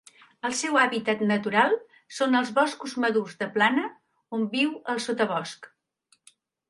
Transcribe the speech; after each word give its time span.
El 0.47 0.53
seu 0.59 0.77
hàbitat 0.83 1.19
natural 1.31 1.75
són 2.19 2.39
els 2.39 2.51
boscos 2.55 2.95
madurs 3.05 3.37
de 3.43 3.51
plana, 3.59 3.85
on 4.39 4.49
viu 4.55 4.73
al 4.95 5.03
sotabosc. 5.07 5.69